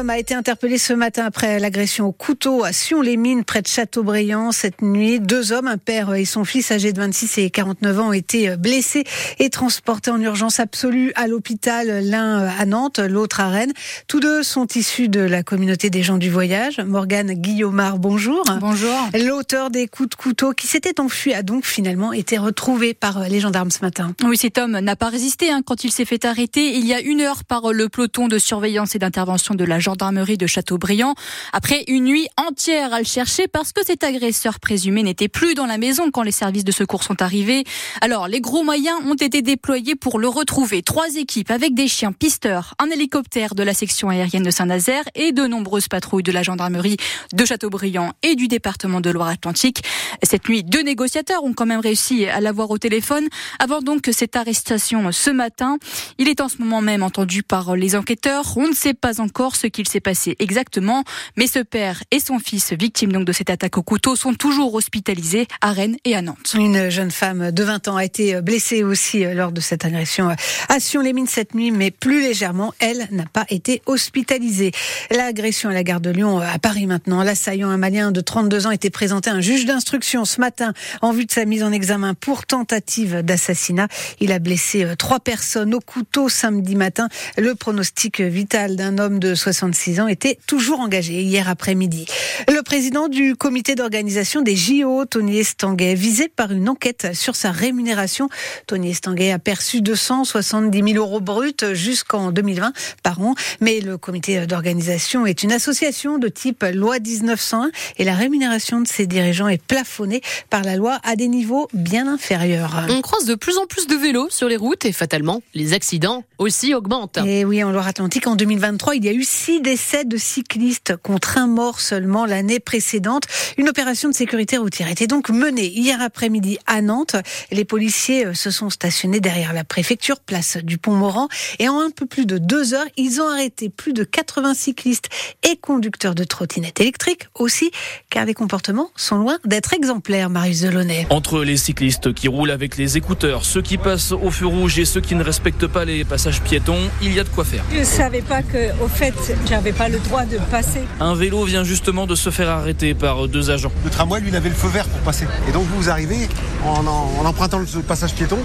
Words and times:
homme 0.00 0.10
a 0.10 0.18
été 0.18 0.34
interpellé 0.34 0.78
ce 0.78 0.94
matin 0.94 1.26
après 1.26 1.58
l'agression 1.58 2.06
au 2.06 2.12
couteau 2.12 2.64
à 2.64 2.72
Sion-les-Mines, 2.72 3.44
près 3.44 3.60
de 3.60 3.66
Châteaubriand. 3.66 4.50
Cette 4.50 4.80
nuit, 4.80 5.20
deux 5.20 5.52
hommes, 5.52 5.68
un 5.68 5.76
père 5.76 6.14
et 6.14 6.24
son 6.24 6.46
fils 6.46 6.70
âgés 6.72 6.94
de 6.94 6.98
26 6.98 7.36
et 7.36 7.50
49 7.50 8.00
ans, 8.00 8.08
ont 8.08 8.12
été 8.14 8.56
blessés 8.56 9.04
et 9.38 9.50
transportés 9.50 10.10
en 10.10 10.18
urgence 10.18 10.58
absolue 10.58 11.12
à 11.16 11.26
l'hôpital, 11.26 12.02
l'un 12.02 12.46
à 12.46 12.64
Nantes, 12.64 12.98
l'autre 12.98 13.40
à 13.40 13.50
Rennes. 13.50 13.74
Tous 14.08 14.20
deux 14.20 14.42
sont 14.42 14.66
issus 14.74 15.10
de 15.10 15.20
la 15.20 15.42
communauté 15.42 15.90
des 15.90 16.02
gens 16.02 16.16
du 16.16 16.30
voyage. 16.30 16.78
Morgane 16.80 17.34
Guillaumard, 17.34 17.98
bonjour. 17.98 18.42
Bonjour. 18.58 18.96
L'auteur 19.22 19.68
des 19.68 19.86
coups 19.86 20.08
de 20.08 20.14
couteau 20.14 20.52
qui 20.52 20.66
s'était 20.66 20.98
enfui 20.98 21.34
a 21.34 21.42
donc 21.42 21.66
finalement 21.66 22.14
été 22.14 22.38
retrouvé 22.38 22.94
par 22.94 23.28
les 23.28 23.40
gendarmes 23.40 23.70
ce 23.70 23.80
matin. 23.82 24.14
Oui, 24.24 24.38
cet 24.38 24.56
homme 24.56 24.78
n'a 24.78 24.96
pas 24.96 25.10
résisté 25.10 25.50
hein, 25.50 25.60
quand 25.62 25.84
il 25.84 25.92
s'est 25.92 26.06
fait 26.06 26.24
arrêter 26.24 26.74
il 26.78 26.86
y 26.86 26.94
a 26.94 27.00
une 27.02 27.20
heure 27.20 27.44
par 27.44 27.74
le 27.74 27.90
peloton 27.90 28.28
de 28.28 28.38
surveillance 28.38 28.94
et 28.94 28.98
d'intervention 28.98 29.54
de 29.54 29.64
la 29.64 29.78
gendarmerie 29.90 30.38
de 30.38 30.46
Châteaubriand. 30.46 31.14
Après 31.52 31.82
une 31.88 32.04
nuit 32.04 32.28
entière 32.36 32.94
à 32.94 32.98
le 33.00 33.04
chercher 33.04 33.48
parce 33.48 33.72
que 33.72 33.84
cet 33.84 34.04
agresseur 34.04 34.60
présumé 34.60 35.02
n'était 35.02 35.28
plus 35.28 35.54
dans 35.54 35.66
la 35.66 35.78
maison 35.78 36.10
quand 36.12 36.22
les 36.22 36.30
services 36.30 36.64
de 36.64 36.70
secours 36.70 37.02
sont 37.02 37.22
arrivés. 37.22 37.64
Alors, 38.00 38.28
les 38.28 38.40
gros 38.40 38.62
moyens 38.62 38.98
ont 39.04 39.14
été 39.14 39.42
déployés 39.42 39.96
pour 39.96 40.20
le 40.20 40.28
retrouver. 40.28 40.82
Trois 40.82 41.16
équipes 41.16 41.50
avec 41.50 41.74
des 41.74 41.88
chiens 41.88 42.12
pisteurs, 42.12 42.74
un 42.78 42.88
hélicoptère 42.90 43.56
de 43.56 43.64
la 43.64 43.74
section 43.74 44.08
aérienne 44.10 44.44
de 44.44 44.50
Saint-Nazaire 44.50 45.02
et 45.16 45.32
de 45.32 45.46
nombreuses 45.46 45.88
patrouilles 45.88 46.22
de 46.22 46.32
la 46.32 46.44
gendarmerie 46.44 46.96
de 47.32 47.44
Châteaubriand 47.44 48.12
et 48.22 48.36
du 48.36 48.46
département 48.46 49.00
de 49.00 49.10
Loire-Atlantique. 49.10 49.82
Cette 50.22 50.48
nuit, 50.48 50.62
deux 50.62 50.82
négociateurs 50.82 51.42
ont 51.42 51.52
quand 51.52 51.66
même 51.66 51.80
réussi 51.80 52.26
à 52.26 52.40
l'avoir 52.40 52.70
au 52.70 52.78
téléphone 52.78 53.26
avant 53.58 53.80
donc 53.80 54.08
cette 54.12 54.36
arrestation 54.36 55.10
ce 55.10 55.30
matin. 55.30 55.78
Il 56.18 56.28
est 56.28 56.40
en 56.40 56.48
ce 56.48 56.58
moment 56.58 56.80
même 56.80 57.02
entendu 57.02 57.42
par 57.42 57.74
les 57.74 57.96
enquêteurs. 57.96 58.56
On 58.56 58.68
ne 58.68 58.74
sait 58.74 58.94
pas 58.94 59.20
encore 59.20 59.56
ce 59.56 59.66
qu'il 59.82 59.90
s'est 59.90 60.00
passé 60.00 60.36
exactement, 60.38 61.04
mais 61.36 61.46
ce 61.46 61.60
père 61.60 62.02
et 62.10 62.20
son 62.20 62.38
fils, 62.38 62.72
victimes 62.72 63.12
donc 63.12 63.24
de 63.24 63.32
cette 63.32 63.50
attaque 63.50 63.78
au 63.78 63.82
couteau, 63.82 64.16
sont 64.16 64.34
toujours 64.34 64.74
hospitalisés 64.74 65.46
à 65.60 65.72
Rennes 65.72 65.96
et 66.04 66.14
à 66.14 66.22
Nantes. 66.22 66.54
Une 66.54 66.90
jeune 66.90 67.10
femme 67.10 67.50
de 67.50 67.62
20 67.62 67.88
ans 67.88 67.96
a 67.96 68.04
été 68.04 68.40
blessée 68.40 68.82
aussi 68.84 69.24
lors 69.24 69.52
de 69.52 69.60
cette 69.60 69.84
agression 69.84 70.34
à 70.68 70.80
Sion-les-Mines 70.80 71.26
cette 71.26 71.54
nuit, 71.54 71.70
mais 71.70 71.90
plus 71.90 72.20
légèrement, 72.20 72.72
elle 72.78 73.08
n'a 73.10 73.26
pas 73.26 73.46
été 73.48 73.82
hospitalisée. 73.86 74.72
L'agression 75.10 75.70
à 75.70 75.72
la 75.72 75.82
gare 75.82 76.00
de 76.00 76.10
Lyon 76.10 76.38
à 76.38 76.58
Paris 76.58 76.86
maintenant. 76.86 77.22
L'assaillant, 77.22 77.76
malien 77.78 78.12
de 78.12 78.20
32 78.20 78.66
ans, 78.66 78.70
était 78.70 78.90
présenté 78.90 79.30
à 79.30 79.34
un 79.34 79.40
juge 79.40 79.64
d'instruction 79.64 80.24
ce 80.24 80.40
matin 80.40 80.72
en 81.02 81.12
vue 81.12 81.26
de 81.26 81.32
sa 81.32 81.44
mise 81.44 81.62
en 81.62 81.72
examen 81.72 82.14
pour 82.14 82.46
tentative 82.46 83.22
d'assassinat. 83.22 83.88
Il 84.20 84.32
a 84.32 84.38
blessé 84.38 84.86
trois 84.98 85.20
personnes 85.20 85.74
au 85.74 85.80
couteau 85.80 86.28
samedi 86.28 86.76
matin. 86.76 87.08
Le 87.36 87.54
pronostic 87.54 88.20
vital 88.20 88.76
d'un 88.76 88.98
homme 88.98 89.18
de 89.18 89.34
66 89.60 90.00
ans 90.00 90.08
était 90.08 90.38
toujours 90.46 90.80
engagé 90.80 91.20
hier 91.20 91.48
après-midi. 91.48 92.06
Le 92.48 92.62
président 92.62 93.08
du 93.08 93.36
comité 93.36 93.74
d'organisation 93.74 94.40
des 94.40 94.56
JO, 94.56 95.04
Tony 95.04 95.38
Estanguet, 95.38 95.94
visé 95.94 96.28
par 96.28 96.50
une 96.50 96.68
enquête 96.70 97.08
sur 97.12 97.36
sa 97.36 97.50
rémunération. 97.50 98.30
Tony 98.66 98.90
Estanguet 98.90 99.32
a 99.32 99.38
perçu 99.38 99.82
270 99.82 100.92
000 100.94 101.04
euros 101.04 101.20
bruts 101.20 101.74
jusqu'en 101.74 102.32
2020 102.32 102.72
par 103.02 103.20
an. 103.20 103.34
Mais 103.60 103.80
le 103.80 103.98
comité 103.98 104.46
d'organisation 104.46 105.26
est 105.26 105.42
une 105.42 105.52
association 105.52 106.16
de 106.16 106.28
type 106.28 106.64
loi 106.72 106.98
1901 106.98 107.70
et 107.98 108.04
la 108.04 108.14
rémunération 108.14 108.80
de 108.80 108.88
ses 108.88 109.06
dirigeants 109.06 109.48
est 109.48 109.62
plafonnée 109.62 110.22
par 110.48 110.62
la 110.62 110.76
loi 110.76 111.00
à 111.04 111.16
des 111.16 111.28
niveaux 111.28 111.68
bien 111.74 112.08
inférieurs. 112.08 112.86
On 112.88 113.02
croise 113.02 113.26
de 113.26 113.34
plus 113.34 113.58
en 113.58 113.66
plus 113.66 113.86
de 113.86 113.94
vélos 113.94 114.30
sur 114.30 114.48
les 114.48 114.56
routes 114.56 114.86
et 114.86 114.92
fatalement, 114.92 115.42
les 115.54 115.74
accidents 115.74 116.24
aussi 116.38 116.72
augmentent. 116.72 117.18
Et 117.26 117.44
oui, 117.44 117.62
en 117.62 117.72
Loire-Atlantique, 117.72 118.26
en 118.26 118.36
2023, 118.36 118.96
il 118.96 119.04
y 119.04 119.08
a 119.10 119.12
eu 119.12 119.24
six 119.50 119.60
décès 119.60 120.04
de 120.04 120.16
cyclistes 120.16 120.96
contre 120.96 121.36
un 121.36 121.48
mort 121.48 121.80
seulement 121.80 122.24
l'année 122.24 122.60
précédente. 122.60 123.24
Une 123.58 123.68
opération 123.68 124.08
de 124.08 124.14
sécurité 124.14 124.58
routière 124.58 124.88
était 124.88 125.08
donc 125.08 125.28
menée 125.28 125.66
hier 125.66 126.00
après-midi 126.00 126.58
à 126.66 126.82
Nantes. 126.82 127.16
Les 127.50 127.64
policiers 127.64 128.32
se 128.32 128.52
sont 128.52 128.70
stationnés 128.70 129.18
derrière 129.18 129.52
la 129.52 129.64
préfecture, 129.64 130.20
place 130.20 130.58
du 130.58 130.78
Pont-Moran, 130.78 131.28
et 131.58 131.68
en 131.68 131.80
un 131.80 131.90
peu 131.90 132.06
plus 132.06 132.26
de 132.26 132.38
deux 132.38 132.74
heures, 132.74 132.86
ils 132.96 133.20
ont 133.20 133.28
arrêté 133.28 133.70
plus 133.70 133.92
de 133.92 134.04
80 134.04 134.54
cyclistes 134.54 135.08
et 135.42 135.56
conducteurs 135.56 136.14
de 136.14 136.22
trottinettes 136.22 136.80
électriques 136.80 137.26
aussi, 137.34 137.72
car 138.08 138.26
les 138.26 138.34
comportements 138.34 138.90
sont 138.94 139.16
loin 139.16 139.38
d'être 139.44 139.74
exemplaires, 139.74 140.30
Marius 140.30 140.60
Delaunay. 140.60 141.08
Entre 141.10 141.42
les 141.42 141.56
cyclistes 141.56 142.14
qui 142.14 142.28
roulent 142.28 142.52
avec 142.52 142.76
les 142.76 142.96
écouteurs, 142.96 143.44
ceux 143.44 143.62
qui 143.62 143.78
passent 143.78 144.12
au 144.12 144.30
feu 144.30 144.46
rouge 144.46 144.78
et 144.78 144.84
ceux 144.84 145.00
qui 145.00 145.16
ne 145.16 145.24
respectent 145.24 145.66
pas 145.66 145.84
les 145.84 146.04
passages 146.04 146.40
piétons, 146.40 146.88
il 147.02 147.12
y 147.12 147.18
a 147.18 147.24
de 147.24 147.28
quoi 147.30 147.44
faire. 147.44 147.64
Je 147.72 147.80
ne 147.80 147.84
savais 147.84 148.22
pas 148.22 148.42
que, 148.42 148.70
au 148.80 148.86
fait, 148.86 149.14
j'avais 149.48 149.72
pas 149.72 149.88
le 149.88 149.98
droit 149.98 150.24
de 150.24 150.38
passer. 150.50 150.80
Un 151.00 151.14
vélo 151.14 151.44
vient 151.44 151.64
justement 151.64 152.06
de 152.06 152.14
se 152.14 152.30
faire 152.30 152.48
arrêter 152.48 152.94
par 152.94 153.28
deux 153.28 153.50
agents. 153.50 153.72
Le 153.84 153.90
tramway, 153.90 154.20
lui, 154.20 154.28
il 154.28 154.36
avait 154.36 154.48
le 154.48 154.54
feu 154.54 154.68
vert 154.68 154.86
pour 154.86 155.00
passer. 155.00 155.26
Et 155.48 155.52
donc 155.52 155.64
vous 155.76 155.90
arrivez 155.90 156.28
en, 156.64 156.86
en, 156.86 157.10
en 157.20 157.24
empruntant 157.24 157.58
le 157.58 157.66
passage 157.82 158.14
piéton, 158.14 158.38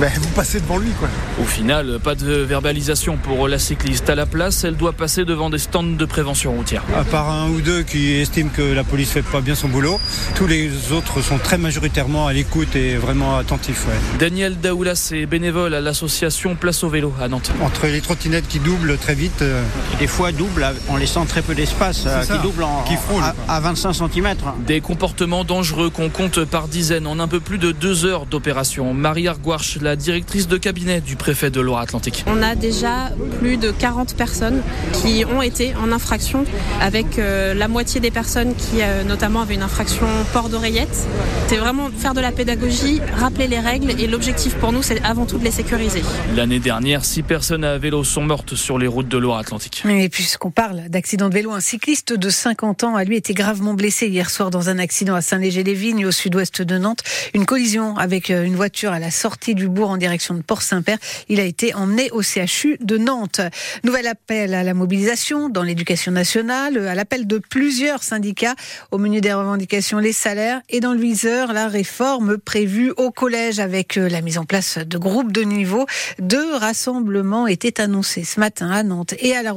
ben, 0.00 0.10
vous 0.20 0.28
passez 0.30 0.60
devant 0.60 0.78
lui. 0.78 0.90
Quoi. 0.98 1.08
Au 1.40 1.44
final, 1.44 1.98
pas 2.02 2.14
de 2.14 2.32
verbalisation 2.32 3.16
pour 3.16 3.48
la 3.48 3.58
cycliste. 3.58 4.08
À 4.08 4.14
la 4.14 4.26
place, 4.26 4.64
elle 4.64 4.76
doit 4.76 4.92
passer 4.92 5.24
devant 5.24 5.50
des 5.50 5.58
stands 5.58 5.82
de 5.82 6.04
prévention 6.04 6.52
routière. 6.52 6.82
À 6.96 7.04
part 7.04 7.30
un 7.30 7.48
ou 7.50 7.60
deux 7.60 7.82
qui 7.82 8.14
estiment 8.14 8.50
que 8.54 8.62
la 8.62 8.84
police 8.84 9.10
fait 9.10 9.22
pas 9.22 9.40
bien 9.40 9.54
son 9.54 9.68
boulot, 9.68 10.00
tous 10.36 10.46
les 10.46 10.92
autres 10.92 11.20
sont 11.22 11.38
très 11.38 11.58
majoritairement 11.58 12.26
à 12.26 12.32
l'écoute 12.32 12.74
et 12.76 12.96
vraiment 12.96 13.36
attentifs. 13.36 13.86
Ouais. 13.86 14.18
Daniel 14.18 14.58
Daoulas 14.58 15.10
est 15.12 15.26
bénévole 15.26 15.74
à 15.74 15.80
l'association 15.80 16.54
Place 16.54 16.82
au 16.82 16.88
vélo 16.88 17.12
à 17.20 17.28
Nantes. 17.28 17.50
Entre 17.62 17.86
les 17.86 18.00
trottinettes 18.00 18.48
qui 18.48 18.58
doublent 18.58 18.96
très 18.96 19.14
vite, 19.14 19.42
euh... 19.42 19.62
des 19.98 20.06
fois 20.20 20.32
doublent 20.32 20.66
en 20.90 20.98
laissant 20.98 21.24
très 21.24 21.40
peu 21.40 21.54
d'espace, 21.54 22.04
euh, 22.06 22.22
qui 22.22 22.38
doublent 22.42 22.64
en, 22.64 22.82
qui 22.82 22.94
frôlent, 22.96 23.22
à, 23.22 23.56
à, 23.56 23.60
25 23.60 23.94
cm. 23.94 24.34
Des 24.66 24.82
comportements 24.82 25.44
dangereux 25.44 25.88
qu'on 25.88 26.10
compte 26.10 26.44
par 26.44 26.68
dizaines 26.68 27.06
en 27.06 27.18
un 27.20 27.26
peu 27.26 27.40
plus 27.40 27.56
de 27.56 27.72
deux 27.72 28.04
heures 28.04 28.26
d'opération. 28.26 28.92
Marie 28.92 29.28
Arguarche, 29.28 29.78
la 29.80 29.96
directrice 29.96 30.46
de 30.46 30.58
cabinet 30.58 31.00
du 31.00 31.16
préfet 31.16 31.48
de 31.48 31.58
Loire-Atlantique. 31.62 32.22
On 32.26 32.42
a 32.42 32.54
déjà 32.54 33.08
plus 33.38 33.56
de 33.56 33.70
40 33.70 34.14
personnes 34.14 34.60
qui 34.92 35.24
ont 35.24 35.40
été 35.40 35.72
en 35.82 35.90
infraction, 35.90 36.44
avec 36.82 37.18
euh, 37.18 37.54
la 37.54 37.68
moitié 37.68 37.98
des 38.00 38.10
personnes 38.10 38.54
qui 38.54 38.82
euh, 38.82 39.04
notamment 39.04 39.40
avaient 39.40 39.54
une 39.54 39.62
infraction 39.62 40.06
port 40.34 40.50
d'oreillette. 40.50 41.08
C'est 41.46 41.56
vraiment 41.56 41.88
faire 41.96 42.12
de 42.12 42.20
la 42.20 42.30
pédagogie, 42.30 43.00
rappeler 43.18 43.46
les 43.46 43.58
règles 43.58 43.92
et 43.98 44.06
l'objectif 44.06 44.54
pour 44.56 44.72
nous 44.72 44.82
c'est 44.82 45.02
avant 45.02 45.24
tout 45.24 45.38
de 45.38 45.44
les 45.44 45.50
sécuriser. 45.50 46.02
L'année 46.36 46.60
dernière, 46.60 47.06
six 47.06 47.22
personnes 47.22 47.64
à 47.64 47.78
vélo 47.78 48.04
sont 48.04 48.22
mortes 48.22 48.54
sur 48.54 48.78
les 48.78 48.86
routes 48.86 49.08
de 49.08 49.16
Loire-Atlantique. 49.16 49.82
Puisqu'on 50.10 50.50
parle 50.50 50.88
d'accident 50.88 51.28
de 51.28 51.34
vélo, 51.34 51.52
un 51.52 51.60
cycliste 51.60 52.12
de 52.12 52.30
50 52.30 52.84
ans 52.84 52.96
a 52.96 53.04
lui 53.04 53.16
été 53.16 53.34
gravement 53.34 53.74
blessé 53.74 54.08
hier 54.08 54.30
soir 54.30 54.50
dans 54.50 54.68
un 54.68 54.78
accident 54.78 55.14
à 55.14 55.20
Saint-Léger-les-Vignes 55.20 56.06
au 56.06 56.10
sud-ouest 56.10 56.62
de 56.62 56.78
Nantes. 56.78 57.02
Une 57.34 57.46
collision 57.46 57.96
avec 57.96 58.30
une 58.30 58.56
voiture 58.56 58.92
à 58.92 58.98
la 58.98 59.10
sortie 59.10 59.54
du 59.54 59.68
bourg 59.68 59.90
en 59.90 59.96
direction 59.96 60.34
de 60.34 60.42
Port-Saint-Père. 60.42 60.98
Il 61.28 61.38
a 61.38 61.44
été 61.44 61.74
emmené 61.74 62.10
au 62.10 62.22
CHU 62.22 62.78
de 62.80 62.98
Nantes. 62.98 63.40
Nouvel 63.84 64.06
appel 64.06 64.54
à 64.54 64.62
la 64.62 64.74
mobilisation 64.74 65.48
dans 65.48 65.62
l'éducation 65.62 66.12
nationale, 66.12 66.78
à 66.88 66.94
l'appel 66.94 67.26
de 67.26 67.38
plusieurs 67.38 68.02
syndicats 68.02 68.54
au 68.90 68.98
menu 68.98 69.20
des 69.20 69.32
revendications, 69.32 69.98
les 69.98 70.12
salaires 70.12 70.60
et 70.68 70.80
dans 70.80 70.92
le 70.92 71.00
viseur, 71.00 71.52
la 71.52 71.68
réforme 71.68 72.38
prévue 72.38 72.92
au 72.96 73.10
collège 73.10 73.60
avec 73.60 73.96
la 73.96 74.20
mise 74.22 74.38
en 74.38 74.44
place 74.44 74.78
de 74.78 74.98
groupes 74.98 75.32
de 75.32 75.42
niveau. 75.42 75.86
Deux 76.18 76.54
rassemblements 76.56 77.46
étaient 77.46 77.80
annoncés 77.80 78.24
ce 78.24 78.40
matin 78.40 78.70
à 78.70 78.82
Nantes 78.82 79.14
et 79.20 79.36
à 79.36 79.42
La 79.42 79.52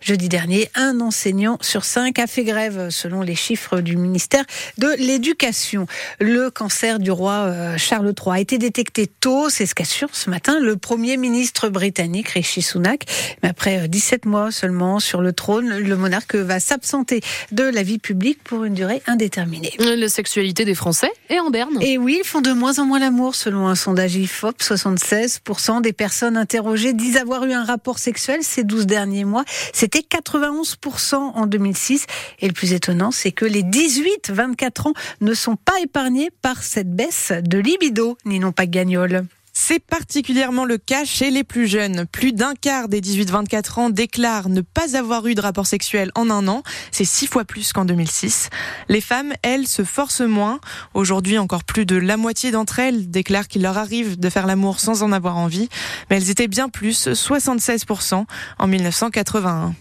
Jeudi 0.00 0.28
dernier, 0.28 0.70
un 0.74 1.00
enseignant 1.00 1.58
sur 1.60 1.84
cinq 1.84 2.18
a 2.18 2.26
fait 2.26 2.44
grève 2.44 2.90
selon 2.90 3.22
les 3.22 3.34
chiffres 3.34 3.80
du 3.80 3.96
ministère 3.96 4.44
de 4.78 4.88
l'Éducation. 4.98 5.86
Le 6.20 6.50
cancer 6.50 6.98
du 6.98 7.10
roi 7.10 7.76
Charles 7.76 8.12
III 8.18 8.36
a 8.36 8.40
été 8.40 8.58
détecté 8.58 9.06
tôt, 9.06 9.50
c'est 9.50 9.66
ce 9.66 9.74
qu'assure 9.74 10.08
ce 10.12 10.30
matin 10.30 10.58
le 10.60 10.76
Premier 10.76 11.16
ministre 11.16 11.68
britannique 11.68 12.28
Rishi 12.30 12.62
Sunak. 12.62 13.04
Mais 13.42 13.48
après 13.48 13.88
17 13.88 14.26
mois 14.26 14.50
seulement 14.50 15.00
sur 15.00 15.20
le 15.20 15.32
trône, 15.32 15.68
le 15.68 15.96
monarque 15.96 16.34
va 16.34 16.60
s'absenter 16.60 17.20
de 17.52 17.64
la 17.64 17.82
vie 17.82 17.98
publique 17.98 18.42
pour 18.42 18.64
une 18.64 18.74
durée 18.74 19.02
indéterminée. 19.06 19.72
La 19.78 20.08
sexualité 20.08 20.64
des 20.64 20.74
Français 20.74 21.10
est 21.28 21.40
en 21.40 21.50
berne. 21.50 21.78
Et 21.80 21.98
oui, 21.98 22.18
ils 22.20 22.26
font 22.26 22.40
de 22.40 22.52
moins 22.52 22.78
en 22.78 22.84
moins 22.84 22.98
l'amour 22.98 23.34
selon 23.34 23.68
un 23.68 23.74
sondage 23.74 24.16
IFOP. 24.16 24.56
76% 24.60 25.82
des 25.82 25.92
personnes 25.92 26.36
interrogées 26.36 26.92
disent 26.92 27.16
avoir 27.16 27.44
eu 27.44 27.52
un 27.52 27.64
rapport 27.64 27.98
sexuel 27.98 28.40
ces 28.42 28.64
12 28.64 28.86
derniers 28.86 29.24
mois. 29.24 29.43
C'était 29.72 30.00
91% 30.00 31.14
en 31.14 31.46
2006. 31.46 32.06
Et 32.40 32.46
le 32.46 32.52
plus 32.52 32.72
étonnant, 32.72 33.10
c'est 33.10 33.32
que 33.32 33.44
les 33.44 33.62
18-24 33.62 34.88
ans 34.88 34.94
ne 35.20 35.34
sont 35.34 35.56
pas 35.56 35.80
épargnés 35.82 36.30
par 36.42 36.62
cette 36.62 36.94
baisse 36.94 37.32
de 37.32 37.58
libido, 37.58 38.16
ni 38.24 38.38
non 38.38 38.52
pas 38.52 38.66
gagnole. 38.66 39.26
C'est 39.56 39.78
particulièrement 39.78 40.64
le 40.64 40.78
cas 40.78 41.04
chez 41.04 41.30
les 41.30 41.44
plus 41.44 41.68
jeunes. 41.68 42.06
Plus 42.10 42.32
d'un 42.32 42.54
quart 42.54 42.88
des 42.88 43.00
18-24 43.00 43.80
ans 43.80 43.88
déclarent 43.88 44.48
ne 44.48 44.62
pas 44.62 44.96
avoir 44.96 45.28
eu 45.28 45.36
de 45.36 45.40
rapport 45.40 45.68
sexuel 45.68 46.10
en 46.16 46.28
un 46.28 46.48
an. 46.48 46.64
C'est 46.90 47.04
six 47.04 47.28
fois 47.28 47.44
plus 47.44 47.72
qu'en 47.72 47.84
2006. 47.84 48.50
Les 48.88 49.00
femmes, 49.00 49.32
elles, 49.42 49.68
se 49.68 49.84
forcent 49.84 50.22
moins. 50.22 50.58
Aujourd'hui, 50.92 51.38
encore 51.38 51.62
plus 51.62 51.86
de 51.86 51.94
la 51.94 52.16
moitié 52.16 52.50
d'entre 52.50 52.80
elles 52.80 53.08
déclarent 53.08 53.46
qu'il 53.46 53.62
leur 53.62 53.78
arrive 53.78 54.18
de 54.18 54.28
faire 54.28 54.48
l'amour 54.48 54.80
sans 54.80 55.04
en 55.04 55.12
avoir 55.12 55.36
envie. 55.36 55.68
Mais 56.10 56.16
elles 56.16 56.30
étaient 56.30 56.48
bien 56.48 56.68
plus, 56.68 57.06
76% 57.06 58.24
en 58.58 58.66
1981. 58.66 59.72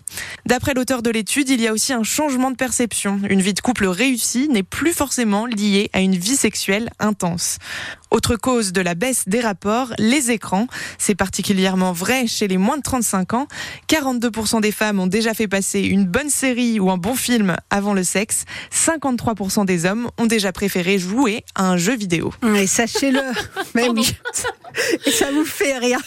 D'après 0.46 0.76
l'auteur 0.76 1.02
de 1.02 1.10
l'étude, 1.10 1.50
il 1.50 1.60
y 1.60 1.68
a 1.68 1.74
aussi 1.74 1.94
un 1.94 2.04
changement 2.04 2.52
de 2.52 2.56
perception. 2.56 3.20
Une 3.28 3.42
vie 3.42 3.56
de 3.56 3.62
couple 3.62 3.88
réussie 3.88 4.50
n'est 4.50 4.62
plus 4.62 4.94
forcément 4.94 5.48
liée 5.48 5.90
à 5.94 6.02
une 6.02 6.16
vie 6.16 6.36
sexuelle 6.36 6.92
intense. 7.00 7.58
Autre 8.12 8.36
cause 8.36 8.74
de 8.74 8.82
la 8.82 8.94
baisse 8.94 9.24
des 9.28 9.42
rapports, 9.42 9.63
les 9.98 10.32
écrans. 10.32 10.68
C'est 10.98 11.16
particulièrement 11.16 11.92
vrai 11.92 12.28
chez 12.28 12.48
les 12.48 12.58
moins 12.58 12.78
de 12.78 12.82
35 12.82 13.34
ans. 13.34 13.48
42% 13.90 14.62
des 14.62 14.72
femmes 14.72 15.00
ont 15.00 15.08
déjà 15.08 15.34
fait 15.34 15.48
passer 15.48 15.82
une 15.82 16.06
bonne 16.06 16.30
série 16.30 16.80
ou 16.80 16.92
un 16.92 16.98
bon 16.98 17.16
film 17.16 17.56
avant 17.70 17.94
le 17.94 18.04
sexe. 18.04 18.46
53% 18.72 19.66
des 19.66 19.86
hommes 19.86 20.10
ont 20.18 20.26
déjà 20.26 20.52
préféré 20.52 20.98
jouer 21.00 21.44
à 21.56 21.70
un 21.70 21.78
jeu 21.78 21.96
vidéo. 21.96 22.34
Et 22.56 22.68
sachez-le, 22.68 23.20
et 25.06 25.12
ça 25.12 25.32
vous 25.32 25.46
fait 25.46 25.78
rire. 25.78 26.00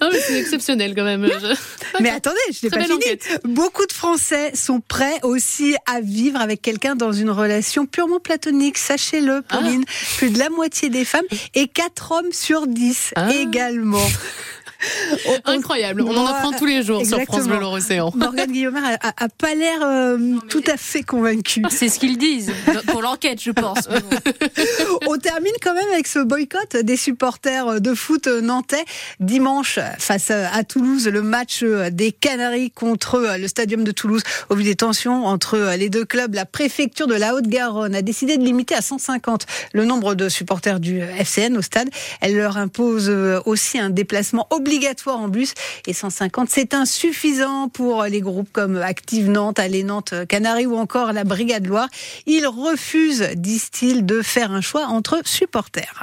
Non, 0.00 0.08
mais 0.12 0.18
c'est 0.20 0.38
exceptionnel 0.40 0.94
quand 0.94 1.04
même. 1.04 1.28
Mais 2.00 2.10
attendez, 2.10 2.36
je 2.50 2.66
n'ai 2.66 2.70
pas 2.70 2.82
fini. 2.84 2.98
Beaucoup 3.44 3.86
de 3.86 3.92
Français 3.92 4.50
sont 4.54 4.80
prêts 4.80 5.20
aussi 5.22 5.76
à 5.86 6.00
vivre 6.00 6.40
avec 6.40 6.60
quelqu'un 6.60 6.96
dans 6.96 7.12
une 7.12 7.30
relation 7.30 7.86
purement 7.86 8.18
platonique. 8.18 8.78
Sachez-le, 8.78 9.42
Pauline. 9.42 9.84
Plus 10.18 10.30
de 10.30 10.38
la 10.38 10.50
moitié 10.50 10.88
des 10.88 11.04
femmes 11.04 11.26
et 11.54 11.68
4 11.68 12.12
hommes 12.12 12.32
sur 12.32 12.66
10 12.66 13.12
Ah. 13.16 13.32
également. 13.32 13.98
Incroyable, 15.44 16.02
on 16.02 16.16
en 16.16 16.26
apprend 16.26 16.52
tous 16.52 16.66
les 16.66 16.82
jours 16.82 17.04
sur 17.04 17.20
France 17.22 17.44
Bleu 17.46 17.54
Exactement. 17.56 17.72
Océan. 17.72 18.12
Morgane 18.16 18.50
Guillaume 18.52 18.76
a, 18.76 18.94
a- 19.08 19.24
a 19.24 19.28
pas 19.28 19.54
l'air 19.54 19.78
euh, 19.82 20.18
tout 20.48 20.62
à 20.66 20.76
fait 20.76 21.02
convaincu. 21.02 21.62
C'est 21.70 21.88
ce 21.88 21.98
qu'ils 21.98 22.18
disent 22.18 22.52
pour 22.88 23.02
l'enquête, 23.02 23.40
je 23.42 23.50
pense. 23.50 23.88
On 25.06 25.16
termine 25.18 25.52
quand 25.62 25.74
même 25.74 25.88
avec 25.92 26.06
ce 26.06 26.18
boycott 26.18 26.76
des 26.76 26.96
supporters 26.96 27.80
de 27.80 27.94
foot 27.94 28.26
nantais. 28.26 28.84
Dimanche, 29.20 29.78
face 29.98 30.30
à 30.30 30.64
Toulouse, 30.64 31.08
le 31.08 31.22
match 31.22 31.62
des 31.62 32.12
Canaries 32.12 32.70
contre 32.70 33.36
le 33.38 33.48
Stadium 33.48 33.84
de 33.84 33.90
Toulouse. 33.92 34.22
Au 34.50 34.54
vu 34.54 34.64
des 34.64 34.74
tensions 34.76 35.26
entre 35.26 35.74
les 35.76 35.88
deux 35.90 36.04
clubs, 36.04 36.34
la 36.34 36.44
préfecture 36.44 37.06
de 37.06 37.14
la 37.14 37.34
Haute-Garonne 37.34 37.94
a 37.94 38.02
décidé 38.02 38.36
de 38.36 38.42
limiter 38.44 38.74
à 38.74 38.82
150 38.82 39.46
le 39.72 39.84
nombre 39.84 40.14
de 40.14 40.28
supporters 40.28 40.80
du 40.80 41.00
FCN 41.00 41.56
au 41.56 41.62
stade. 41.62 41.88
Elle 42.20 42.36
leur 42.36 42.56
impose 42.56 43.10
aussi 43.46 43.78
un 43.78 43.90
déplacement 43.90 44.46
obligatoire 44.50 44.73
en 45.06 45.28
bus 45.28 45.54
et 45.86 45.92
150, 45.92 46.48
c'est 46.50 46.74
insuffisant 46.74 47.68
pour 47.68 48.04
les 48.04 48.20
groupes 48.20 48.48
comme 48.52 48.76
Active 48.76 49.30
Nantes, 49.30 49.58
Allez 49.58 49.84
Nantes, 49.84 50.14
Canaries 50.28 50.66
ou 50.66 50.76
encore 50.76 51.12
la 51.12 51.24
Brigade 51.24 51.66
Loire. 51.66 51.88
Ils 52.26 52.46
refusent, 52.46 53.30
disent-ils, 53.34 54.04
de 54.04 54.22
faire 54.22 54.50
un 54.50 54.60
choix 54.60 54.86
entre 54.86 55.20
supporters. 55.24 56.02